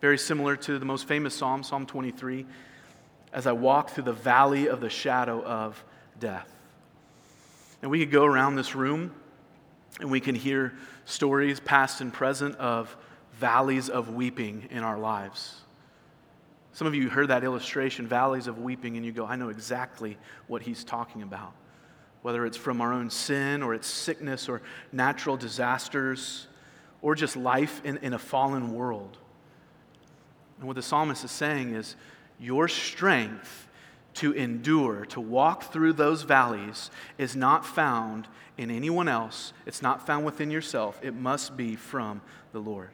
[0.02, 2.46] Very similar to the most famous psalm, Psalm 23,
[3.32, 5.84] as I walk through the valley of the shadow of
[6.20, 6.52] death.
[7.82, 9.14] And we could go around this room
[10.00, 10.74] and we can hear
[11.06, 12.96] stories, past and present, of
[13.34, 15.62] valleys of weeping in our lives.
[16.74, 20.18] Some of you heard that illustration, valleys of weeping, and you go, I know exactly
[20.48, 21.54] what he's talking about
[22.26, 24.60] whether it's from our own sin or it's sickness or
[24.92, 26.48] natural disasters
[27.04, 29.20] or just life in, in a fallen world.
[30.58, 31.96] And what the psalmist is saying is
[32.40, 33.68] your strength
[34.16, 39.54] to endure, to walk through those valleys, is not found in anyone else.
[39.68, 41.00] It's not found within yourself.
[41.04, 42.22] It must be from
[42.54, 42.90] the Lord.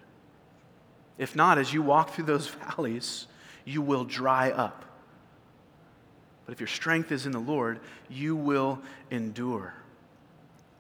[1.18, 3.28] If not, as you walk through those valleys,
[3.64, 4.91] you will dry up.
[6.46, 9.74] But if your strength is in the Lord, you will endure.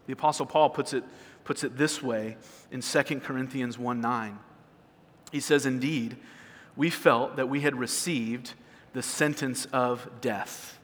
[0.07, 1.03] The Apostle Paul puts it,
[1.43, 2.37] puts it this way
[2.71, 4.39] in 2 Corinthians 1 9.
[5.31, 6.17] He says, Indeed,
[6.75, 8.53] we felt that we had received
[8.93, 10.77] the sentence of death.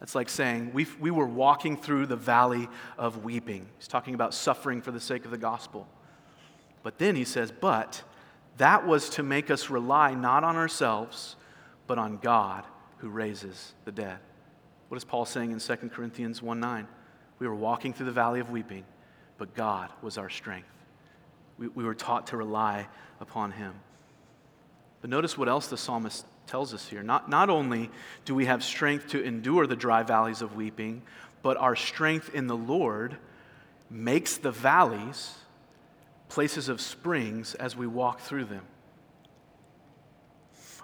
[0.00, 3.66] That's like saying we, we were walking through the valley of weeping.
[3.78, 5.86] He's talking about suffering for the sake of the gospel.
[6.82, 8.02] But then he says, But
[8.56, 11.36] that was to make us rely not on ourselves,
[11.86, 12.64] but on God
[13.02, 14.18] who raises the dead.
[14.88, 16.86] What is Paul saying in 2 Corinthians 1 9?
[17.40, 18.84] We were walking through the valley of weeping,
[19.38, 20.68] but God was our strength.
[21.58, 22.86] We, we were taught to rely
[23.20, 23.74] upon him.
[25.00, 27.02] But notice what else the psalmist tells us here.
[27.02, 27.90] Not, not only
[28.24, 31.02] do we have strength to endure the dry valleys of weeping,
[31.42, 33.16] but our strength in the Lord
[33.90, 35.34] makes the valleys
[36.28, 38.62] places of springs as we walk through them.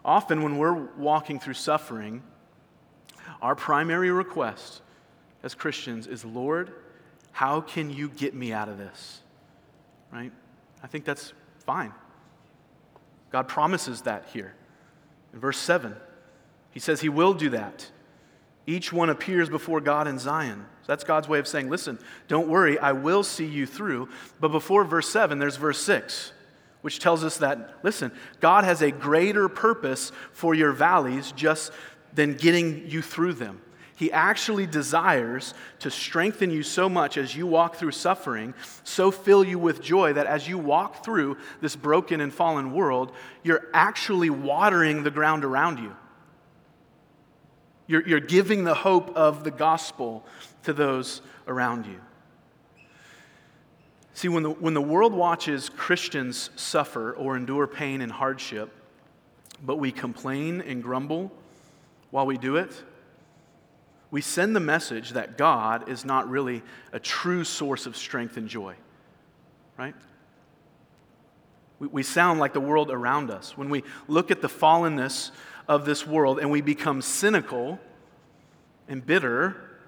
[0.09, 2.23] Often, when we're walking through suffering,
[3.42, 4.81] our primary request
[5.42, 6.73] as Christians is Lord,
[7.31, 9.21] how can you get me out of this?
[10.11, 10.33] Right?
[10.83, 11.35] I think that's
[11.66, 11.92] fine.
[13.33, 14.55] God promises that here.
[15.35, 15.94] In verse 7,
[16.71, 17.90] he says he will do that.
[18.66, 20.64] Each one appears before God in Zion.
[20.81, 24.09] So that's God's way of saying, listen, don't worry, I will see you through.
[24.40, 26.33] But before verse 7, there's verse 6,
[26.83, 31.73] which tells us that, listen, God has a greater purpose for your valleys just
[32.14, 33.61] than getting you through them.
[33.97, 39.43] He actually desires to strengthen you so much as you walk through suffering, so fill
[39.43, 43.11] you with joy that as you walk through this broken and fallen world,
[43.43, 45.97] you're actually watering the ground around you.
[47.88, 50.25] You're, you're giving the hope of the gospel
[50.62, 52.01] to those around you.
[54.19, 58.69] See, when the, when the world watches Christians suffer or endure pain and hardship,
[59.65, 61.31] but we complain and grumble
[62.11, 62.83] while we do it,
[64.11, 68.49] we send the message that God is not really a true source of strength and
[68.49, 68.75] joy,
[69.77, 69.95] right?
[71.79, 73.57] We, we sound like the world around us.
[73.57, 75.31] When we look at the fallenness
[75.69, 77.79] of this world and we become cynical
[78.89, 79.79] and bitter,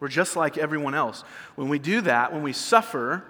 [0.00, 1.24] we're just like everyone else.
[1.56, 3.24] When we do that, when we suffer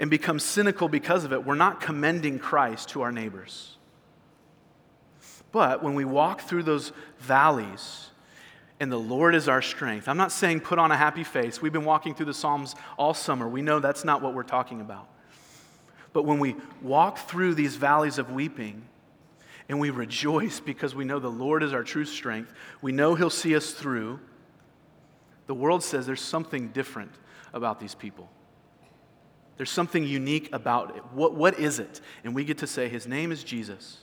[0.00, 3.76] and become cynical because of it, we're not commending Christ to our neighbors.
[5.52, 8.06] But when we walk through those valleys,
[8.80, 10.08] and the Lord is our strength.
[10.08, 11.60] I'm not saying put on a happy face.
[11.60, 13.46] We've been walking through the Psalms all summer.
[13.46, 15.06] We know that's not what we're talking about.
[16.14, 18.82] But when we walk through these valleys of weeping
[19.68, 23.28] and we rejoice because we know the Lord is our true strength, we know He'll
[23.28, 24.18] see us through,
[25.46, 27.12] the world says there's something different
[27.52, 28.30] about these people.
[29.60, 31.02] There's something unique about it.
[31.12, 32.00] What, what is it?
[32.24, 33.98] And we get to say, His name is Jesus.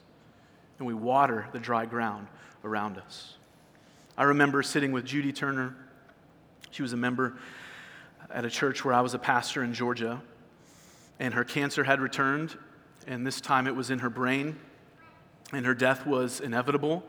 [0.78, 2.28] And we water the dry ground
[2.64, 3.34] around us.
[4.16, 5.76] I remember sitting with Judy Turner.
[6.70, 7.40] She was a member
[8.30, 10.22] at a church where I was a pastor in Georgia,
[11.20, 12.56] and her cancer had returned,
[13.08, 14.60] and this time it was in her brain,
[15.52, 17.04] and her death was inevitable.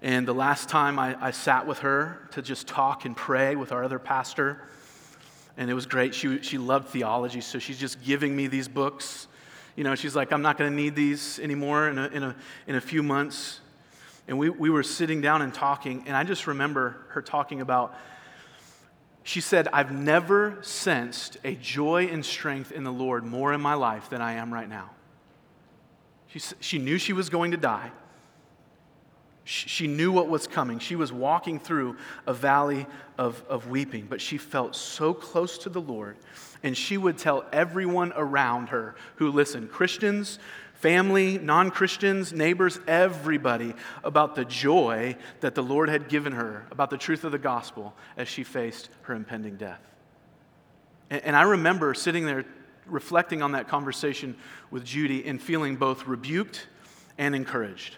[0.00, 3.72] And the last time I, I sat with her to just talk and pray with
[3.72, 4.62] our other pastor,
[5.58, 6.14] and it was great.
[6.14, 9.26] She, she loved theology, so she's just giving me these books.
[9.74, 12.36] You know, she's like, I'm not going to need these anymore in a, in, a,
[12.68, 13.60] in a few months.
[14.28, 17.94] And we, we were sitting down and talking, and I just remember her talking about,
[19.24, 23.74] she said, I've never sensed a joy and strength in the Lord more in my
[23.74, 24.90] life than I am right now.
[26.28, 27.90] She, she knew she was going to die.
[29.50, 30.78] She, knew what was coming.
[30.78, 35.70] She was walking through a valley of, of weeping, but she felt so close to
[35.70, 36.18] the Lord.
[36.62, 40.38] And she would tell everyone around her who listened Christians,
[40.74, 43.72] family, non Christians, neighbors, everybody
[44.04, 47.94] about the joy that the Lord had given her, about the truth of the gospel
[48.18, 49.80] as she faced her impending death.
[51.08, 52.44] And, and I remember sitting there
[52.84, 54.36] reflecting on that conversation
[54.70, 56.66] with Judy and feeling both rebuked
[57.16, 57.96] and encouraged.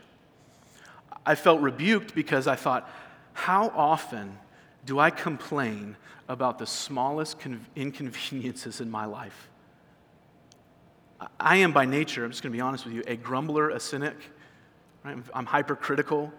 [1.24, 2.88] I felt rebuked because I thought,
[3.32, 4.38] how often
[4.86, 5.96] do I complain
[6.28, 7.36] about the smallest
[7.76, 9.48] inconveniences in my life?
[11.38, 13.80] I am by nature, I'm just going to be honest with you, a grumbler, a
[13.80, 14.16] cynic.
[15.04, 15.18] Right?
[15.34, 16.32] I'm hypercritical.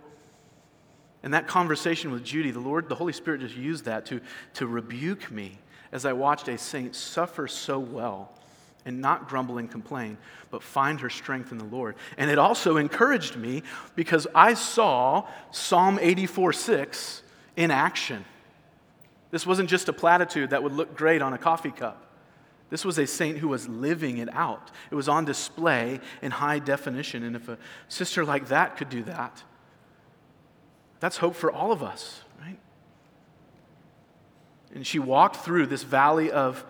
[1.24, 4.22] And that conversation with Judy, the Lord, the Holy Spirit just used that to,
[4.56, 5.60] to rebuke me
[5.92, 8.32] as I watched a saint suffer so well
[8.86, 10.18] and not grumble and complain,
[10.50, 11.96] but find her strength in the Lord.
[12.18, 13.64] And it also encouraged me
[13.96, 17.24] because I saw Psalm 84 6
[17.56, 18.26] in action.
[19.30, 22.08] This wasn't just a platitude that would look great on a coffee cup.
[22.70, 24.72] This was a saint who was living it out.
[24.90, 27.24] It was on display in high definition.
[27.24, 27.58] And if a
[27.90, 29.44] sister like that could do that,
[31.02, 32.60] that's hope for all of us, right?
[34.74, 36.64] And she walked through this valley of,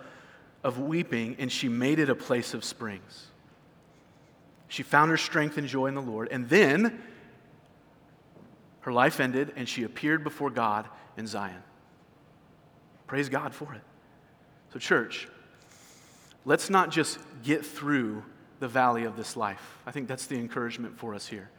[0.64, 3.26] of weeping and she made it a place of springs.
[4.68, 6.28] She found her strength and joy in the Lord.
[6.30, 7.02] And then
[8.80, 11.62] her life ended and she appeared before God in Zion.
[13.06, 13.82] Praise God for it.
[14.72, 15.28] So, church,
[16.46, 18.22] let's not just get through
[18.60, 19.78] the valley of this life.
[19.86, 21.50] I think that's the encouragement for us here.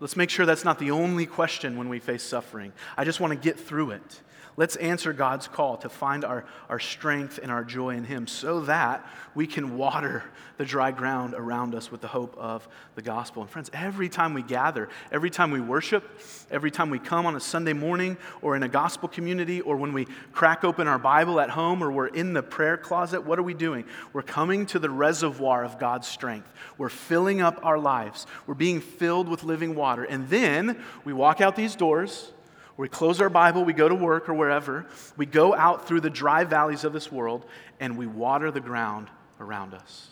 [0.00, 2.72] Let's make sure that's not the only question when we face suffering.
[2.96, 4.20] I just want to get through it.
[4.56, 8.60] Let's answer God's call to find our, our strength and our joy in Him so
[8.62, 10.24] that we can water
[10.58, 13.42] the dry ground around us with the hope of the gospel.
[13.42, 17.34] And friends, every time we gather, every time we worship, every time we come on
[17.34, 21.40] a Sunday morning or in a gospel community or when we crack open our Bible
[21.40, 23.86] at home or we're in the prayer closet, what are we doing?
[24.12, 26.52] We're coming to the reservoir of God's strength.
[26.76, 28.26] We're filling up our lives.
[28.46, 30.04] We're being filled with living water.
[30.04, 32.32] And then we walk out these doors
[32.76, 36.10] we close our Bible, we go to work or wherever, we go out through the
[36.10, 37.44] dry valleys of this world,
[37.80, 39.08] and we water the ground
[39.40, 40.08] around us.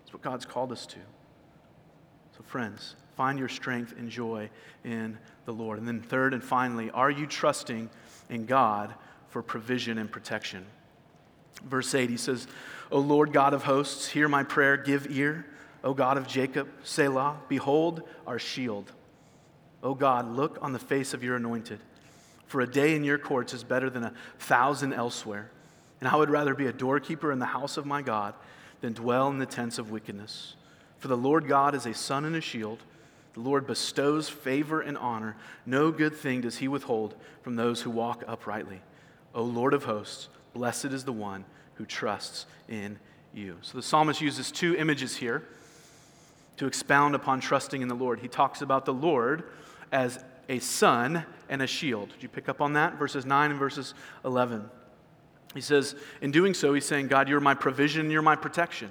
[0.00, 0.98] That's what God's called us to.
[2.36, 4.50] So, friends, find your strength and joy
[4.84, 5.78] in the Lord.
[5.78, 7.90] And then, third and finally, are you trusting
[8.30, 8.94] in God
[9.28, 10.64] for provision and protection?
[11.64, 12.46] Verse 8, he says,
[12.90, 15.46] O Lord God of hosts, hear my prayer, give ear.
[15.82, 18.90] O God of Jacob, Selah, behold our shield.
[19.82, 21.78] O God, look on the face of your anointed.
[22.46, 25.50] For a day in your courts is better than a thousand elsewhere.
[26.00, 28.34] And I would rather be a doorkeeper in the house of my God
[28.80, 30.56] than dwell in the tents of wickedness.
[30.98, 32.82] For the Lord God is a sun and a shield.
[33.34, 35.36] The Lord bestows favor and honor.
[35.66, 38.80] No good thing does he withhold from those who walk uprightly.
[39.34, 42.98] O Lord of hosts, blessed is the one who trusts in
[43.32, 43.56] you.
[43.62, 45.42] So the psalmist uses two images here
[46.56, 48.20] to expound upon trusting in the Lord.
[48.20, 49.44] He talks about the Lord
[49.90, 52.10] as a sun and a shield.
[52.10, 52.94] Did you pick up on that?
[52.98, 54.68] Verses 9 and verses 11.
[55.54, 58.90] He says, in doing so, he's saying, God, you're my provision, you're my protection.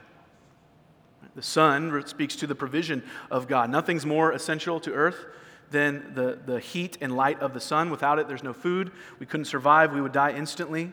[1.36, 3.70] The sun speaks to the provision of God.
[3.70, 5.26] Nothing's more essential to earth
[5.72, 7.89] than the, the heat and light of the sun.
[7.89, 8.92] Without it, there's no food.
[9.20, 9.94] We couldn't survive.
[9.94, 10.92] We would die instantly.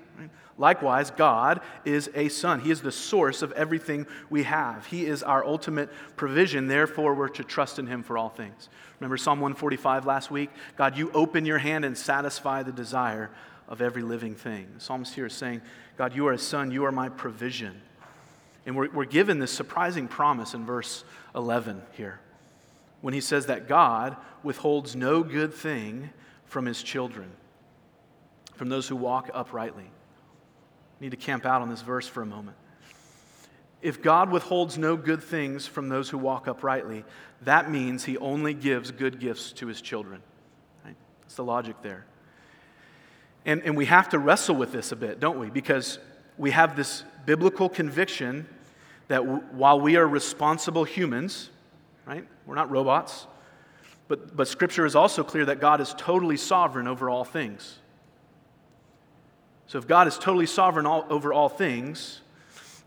[0.56, 2.60] Likewise, God is a sun.
[2.60, 4.86] He is the source of everything we have.
[4.86, 6.66] He is our ultimate provision.
[6.66, 8.68] Therefore, we're to trust in Him for all things.
[9.00, 10.50] Remember Psalm 145 last week?
[10.76, 13.30] God, you open your hand and satisfy the desire
[13.66, 14.68] of every living thing.
[14.74, 15.62] The psalmist here is saying,
[15.96, 17.80] God, you are a sun, you are my provision.
[18.66, 21.02] And we're, we're given this surprising promise in verse
[21.34, 22.20] 11 here
[23.00, 26.10] when he says that God withholds no good thing
[26.44, 27.30] from his children,
[28.54, 29.90] from those who walk uprightly.
[31.00, 32.56] need to camp out on this verse for a moment.
[33.82, 37.04] If God withholds no good things from those who walk uprightly,
[37.42, 40.22] that means he only gives good gifts to his children.
[40.84, 40.96] Right?
[41.22, 42.04] That's the logic there.
[43.46, 45.48] And, and we have to wrestle with this a bit, don't we?
[45.48, 45.98] Because
[46.36, 48.46] we have this biblical conviction
[49.08, 51.50] that w- while we are responsible humans,
[52.06, 52.26] right?
[52.46, 53.26] We're not robots.
[54.08, 57.78] But, but Scripture is also clear that God is totally sovereign over all things.
[59.68, 62.20] So if God is totally sovereign all, over all things,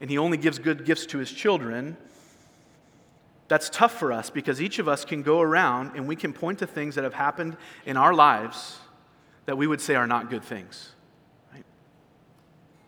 [0.03, 1.95] and he only gives good gifts to his children,
[3.47, 6.59] that's tough for us because each of us can go around and we can point
[6.59, 8.79] to things that have happened in our lives
[9.45, 10.91] that we would say are not good things.
[11.53, 11.63] Right?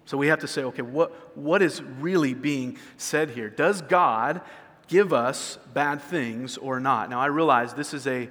[0.04, 3.49] So we have to say, okay, what, what is really being said here?
[3.49, 4.41] Does God
[4.89, 7.10] give us bad things or not?
[7.10, 8.28] Now, I realize this is a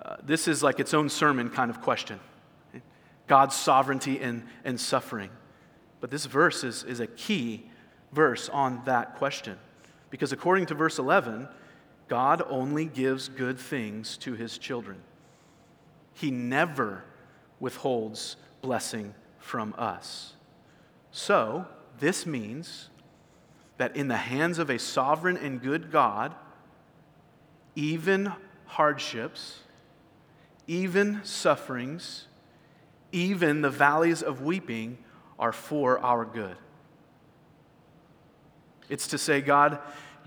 [0.00, 2.20] uh, this is like its own sermon kind of question
[3.26, 5.30] God's sovereignty and, and suffering.
[6.00, 7.70] But this verse is, is a key
[8.14, 9.58] verse on that question.
[10.10, 11.48] Because according to verse 11,
[12.08, 14.98] God only gives good things to his children.
[16.14, 17.04] He never
[17.58, 20.34] withholds blessing from us.
[21.10, 21.66] So,
[21.98, 22.88] this means
[23.76, 26.34] that in the hands of a sovereign and good God,
[27.74, 28.32] even
[28.66, 29.60] hardships,
[30.66, 32.26] even sufferings,
[33.12, 34.98] even the valleys of weeping
[35.38, 36.56] are for our good.
[38.88, 39.78] It's to say, God,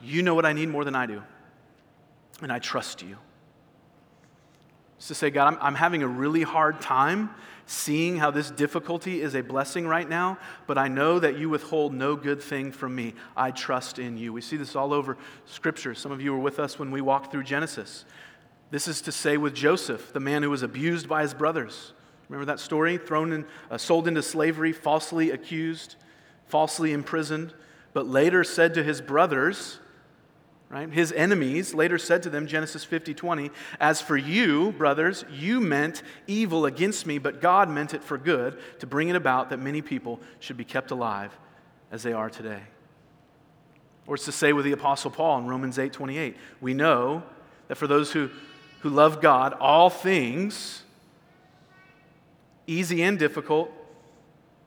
[0.04, 1.24] you know what I need more than I do,
[2.42, 3.18] and I trust you.
[4.98, 7.30] It's to say, God, I'm, I'm having a really hard time
[7.68, 11.94] seeing how this difficulty is a blessing right now, but I know that you withhold
[11.94, 13.14] no good thing from me.
[13.36, 14.32] I trust in you.
[14.34, 15.94] We see this all over Scripture.
[15.94, 18.06] Some of you were with us when we walked through Genesis.
[18.72, 21.94] This is to say with Joseph, the man who was abused by his brothers.
[22.30, 22.98] Remember that story?
[22.98, 25.96] Thrown in, uh, sold into slavery, falsely accused,
[26.46, 27.54] falsely imprisoned
[27.98, 29.80] but later said to his brothers,
[30.70, 30.88] right?
[30.88, 36.04] His enemies later said to them, Genesis 50 20, As for you, brothers, you meant
[36.28, 39.82] evil against me, but God meant it for good to bring it about that many
[39.82, 41.36] people should be kept alive
[41.92, 42.62] as they are today.
[44.06, 47.24] Or it's to say with the Apostle Paul in Romans 8 28, we know
[47.68, 48.30] that for those who,
[48.82, 50.84] who love God, all things,
[52.68, 53.72] easy and difficult,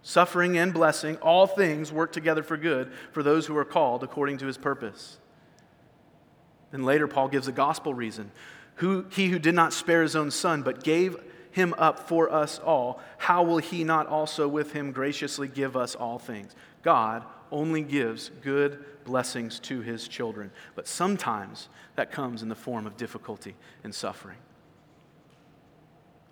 [0.02, 4.38] Suffering and blessing, all things work together for good for those who are called according
[4.38, 5.18] to his purpose.
[6.72, 8.30] And later, Paul gives a gospel reason.
[8.76, 11.16] Who, he who did not spare his own son, but gave
[11.50, 15.94] him up for us all, how will he not also with him graciously give us
[15.94, 16.54] all things?
[16.82, 22.86] God only gives good blessings to his children, but sometimes that comes in the form
[22.86, 24.36] of difficulty and suffering.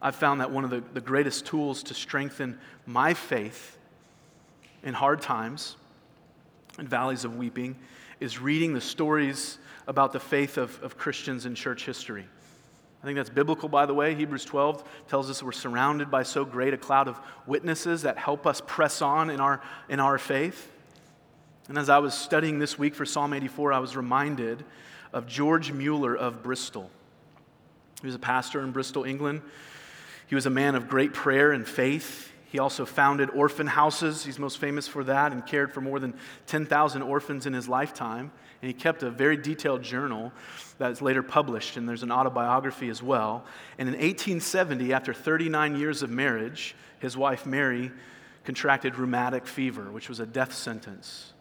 [0.01, 3.77] I've found that one of the, the greatest tools to strengthen my faith
[4.83, 5.77] in hard times
[6.79, 7.77] and valleys of weeping
[8.21, 12.27] is reading the stories about the faith of, of Christians in church history.
[13.03, 14.15] I think that's biblical, by the way.
[14.15, 18.47] Hebrews 12 tells us we're surrounded by so great a cloud of witnesses that help
[18.47, 20.71] us press on in our, in our faith.
[21.69, 24.65] And as I was studying this week for Psalm 84, I was reminded
[25.13, 26.91] of George Mueller of Bristol.
[28.01, 29.43] He was a pastor in Bristol, England.
[30.29, 32.33] He was a man of great prayer and faith.
[32.51, 34.25] He also founded orphan houses.
[34.25, 36.15] He's most famous for that and cared for more than
[36.47, 38.31] 10,000 orphans in his lifetime.
[38.61, 40.33] And he kept a very detailed journal
[40.79, 43.45] that's later published, and there's an autobiography as well.
[43.79, 47.91] And in 1870, after 39 years of marriage, his wife Mary
[48.45, 51.33] contracted rheumatic fever, which was a death sentence.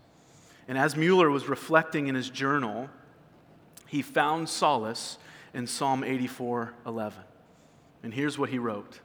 [0.68, 2.90] And as Mueller was reflecting in his journal,
[3.88, 5.18] he found solace
[5.54, 7.24] in Psalm 84 11.
[8.04, 9.00] And here's what he wrote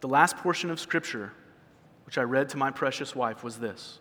[0.00, 1.32] The last portion of Scripture,
[2.06, 3.98] which I read to my precious wife, was this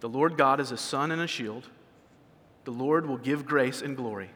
[0.00, 1.68] The Lord God is a sun and a shield.
[2.64, 4.30] The Lord will give grace and glory.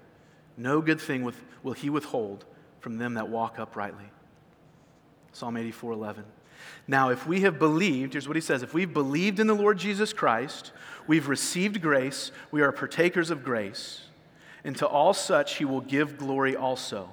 [0.56, 1.30] No good thing
[1.62, 2.44] will he withhold
[2.80, 4.06] from them that walk uprightly.
[5.32, 6.24] Psalm 84 11.
[6.86, 9.78] Now, if we have believed, here's what he says if we've believed in the Lord
[9.78, 10.72] Jesus Christ,
[11.06, 14.02] we've received grace, we are partakers of grace,
[14.62, 17.12] and to all such he will give glory also.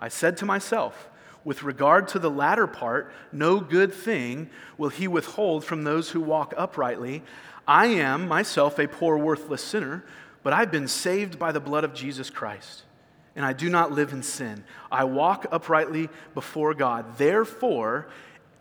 [0.00, 1.08] I said to myself,
[1.44, 6.20] with regard to the latter part, no good thing will he withhold from those who
[6.20, 7.22] walk uprightly.
[7.66, 10.04] I am myself a poor, worthless sinner,
[10.42, 12.82] but I've been saved by the blood of Jesus Christ.
[13.36, 14.64] And I do not live in sin.
[14.90, 17.16] I walk uprightly before God.
[17.16, 18.08] Therefore,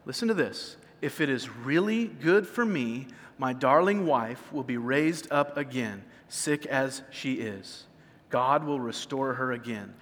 [0.05, 4.77] listen to this if it is really good for me, my darling wife will be
[4.77, 7.85] raised up again, sick as she is.
[8.29, 9.93] God will restore her again.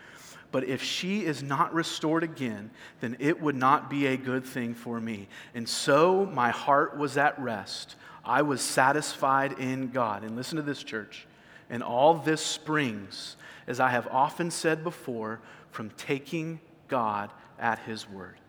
[0.57, 4.73] But if she is not restored again, then it would not be a good thing
[4.73, 5.27] for me.
[5.53, 7.95] And so my heart was at rest.
[8.25, 10.23] I was satisfied in God.
[10.23, 11.27] And listen to this, church.
[11.69, 13.35] And all this springs,
[13.67, 17.29] as I have often said before, from taking God
[17.59, 18.39] at His word,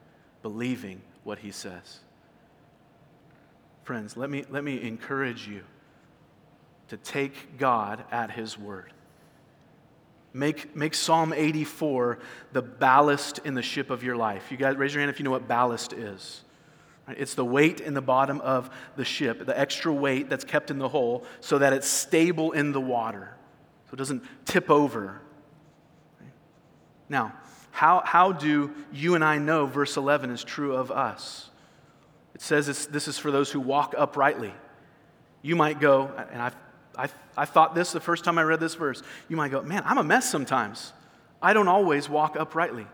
[0.40, 1.98] believing what He says.
[3.84, 5.60] Friends, let me, let me encourage you
[6.88, 8.94] to take God at His word.
[10.32, 12.18] Make, make Psalm 84
[12.52, 14.50] the ballast in the ship of your life.
[14.50, 16.44] You guys, raise your hand if you know what ballast is.
[17.08, 20.78] It's the weight in the bottom of the ship, the extra weight that's kept in
[20.78, 23.34] the hole so that it's stable in the water,
[23.86, 25.22] so it doesn't tip over.
[27.08, 27.32] Now,
[27.70, 31.48] how, how do you and I know verse 11 is true of us?
[32.34, 34.52] It says this is for those who walk uprightly.
[35.40, 36.54] You might go, and I've
[36.98, 37.08] I,
[37.38, 39.02] I thought this the first time I read this verse.
[39.28, 40.92] You might go, man, I'm a mess sometimes.
[41.40, 42.86] I don't always walk uprightly.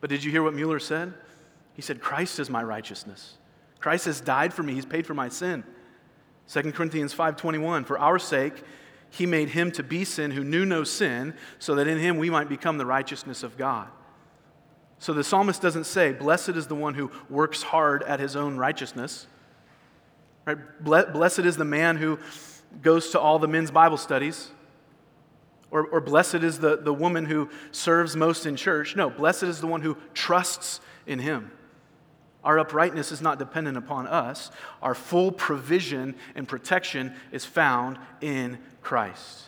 [0.00, 1.14] But did you hear what Mueller said?
[1.74, 3.34] He said, Christ is my righteousness.
[3.78, 4.74] Christ has died for me.
[4.74, 5.62] He's paid for my sin.
[6.48, 8.62] 2 Corinthians 5:21 For our sake
[9.10, 12.30] he made him to be sin who knew no sin so that in him we
[12.30, 13.88] might become the righteousness of God.
[14.98, 18.56] So the psalmist doesn't say blessed is the one who works hard at his own
[18.56, 19.26] righteousness.
[20.44, 20.58] Right?
[20.80, 22.18] Blessed is the man who
[22.82, 24.50] goes to all the men's Bible studies.
[25.70, 28.96] Or, or blessed is the, the woman who serves most in church.
[28.96, 31.50] No, blessed is the one who trusts in him.
[32.44, 34.52] Our uprightness is not dependent upon us.
[34.80, 39.46] Our full provision and protection is found in Christ.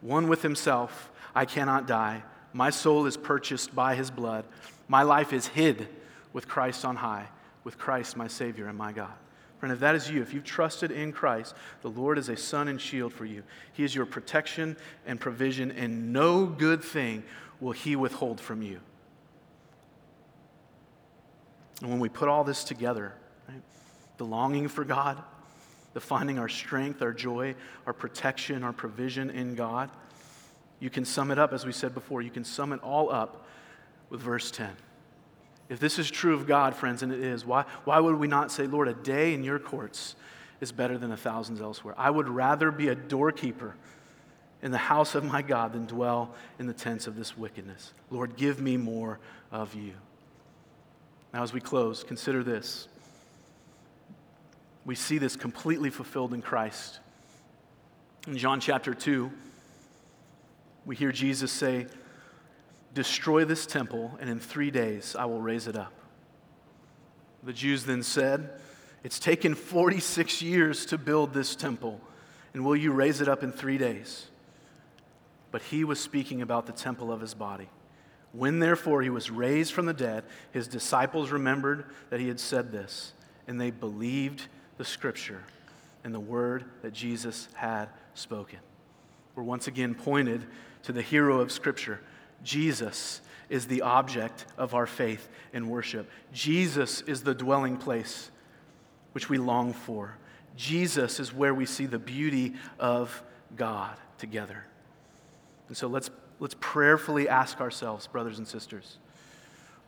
[0.00, 2.22] One with himself, I cannot die.
[2.52, 4.44] My soul is purchased by his blood.
[4.86, 5.88] My life is hid
[6.32, 7.26] with Christ on high,
[7.64, 9.12] with Christ my Savior and my God.
[9.58, 12.68] Friend, if that is you, if you've trusted in Christ, the Lord is a sun
[12.68, 13.42] and shield for you.
[13.72, 17.24] He is your protection and provision, and no good thing
[17.60, 18.80] will He withhold from you.
[21.80, 23.14] And when we put all this together,
[23.48, 23.62] right,
[24.16, 25.20] the longing for God,
[25.92, 27.56] the finding our strength, our joy,
[27.86, 29.90] our protection, our provision in God,
[30.78, 33.46] you can sum it up, as we said before, you can sum it all up
[34.10, 34.70] with verse 10.
[35.68, 38.50] If this is true of God, friends, and it is, why, why would we not
[38.50, 40.16] say, Lord, a day in your courts
[40.60, 41.94] is better than a thousand elsewhere?
[41.98, 43.74] I would rather be a doorkeeper
[44.62, 47.92] in the house of my God than dwell in the tents of this wickedness.
[48.10, 49.18] Lord, give me more
[49.52, 49.92] of you.
[51.32, 52.88] Now, as we close, consider this.
[54.84, 57.00] We see this completely fulfilled in Christ.
[58.26, 59.30] In John chapter 2,
[60.86, 61.86] we hear Jesus say,
[62.94, 65.92] Destroy this temple, and in three days I will raise it up.
[67.42, 68.50] The Jews then said,
[69.04, 72.00] It's taken 46 years to build this temple,
[72.52, 74.26] and will you raise it up in three days?
[75.50, 77.68] But he was speaking about the temple of his body.
[78.32, 82.70] When therefore he was raised from the dead, his disciples remembered that he had said
[82.70, 83.12] this,
[83.46, 85.42] and they believed the scripture
[86.04, 88.58] and the word that Jesus had spoken.
[89.34, 90.44] We're once again pointed
[90.82, 92.00] to the hero of scripture.
[92.42, 96.08] Jesus is the object of our faith and worship.
[96.32, 98.30] Jesus is the dwelling place
[99.12, 100.16] which we long for.
[100.56, 103.22] Jesus is where we see the beauty of
[103.56, 104.64] God together.
[105.68, 106.10] And so let's,
[106.40, 108.98] let's prayerfully ask ourselves, brothers and sisters,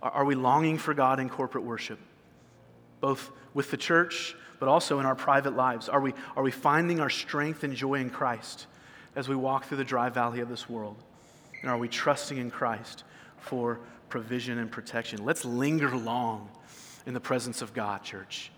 [0.02, 1.98] are, are we longing for God in corporate worship?
[3.00, 5.88] Both with the church, but also in our private lives.
[5.88, 8.66] Are we, are we finding our strength and joy in Christ
[9.16, 10.96] as we walk through the dry valley of this world?
[11.62, 13.04] And are we trusting in Christ
[13.38, 15.24] for provision and protection?
[15.24, 16.48] Let's linger long
[17.06, 18.50] in the presence of God, church.